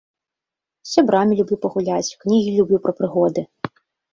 [0.87, 3.41] З сябрамі люблю пагуляць, кнігі люблю пра прыгоды.